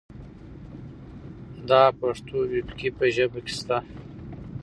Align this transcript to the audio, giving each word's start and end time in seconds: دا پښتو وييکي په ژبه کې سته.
دا 1.69 1.83
پښتو 1.99 2.35
وييکي 2.51 2.89
په 2.97 3.05
ژبه 3.15 3.39
کې 3.45 3.53
سته. 3.59 3.77